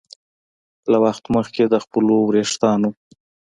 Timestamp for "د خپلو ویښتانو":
1.67-2.89